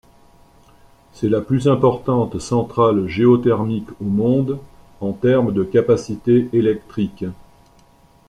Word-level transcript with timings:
C'est 1.13 1.29
la 1.29 1.41
plus 1.41 1.67
importante 1.67 2.39
centrale 2.39 3.05
géothermique 3.07 3.91
au 4.01 4.05
monde 4.05 4.57
en 4.99 5.11
termes 5.13 5.53
de 5.53 5.63
capacité 5.63 6.49
électrique. 6.53 7.23